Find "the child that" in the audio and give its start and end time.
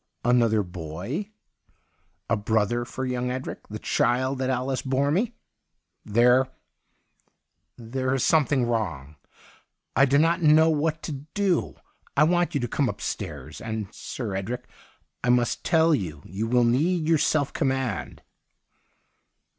3.67-4.49